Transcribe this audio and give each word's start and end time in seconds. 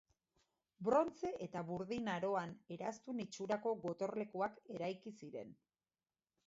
Brontze 0.87 1.29
eta 1.47 1.61
Burdin 1.67 2.09
Aroan 2.13 2.55
eraztun 2.77 3.23
itxurako 3.27 3.75
gotorlekuak 3.87 4.61
eraiki 4.79 5.17
ziren. 5.23 5.55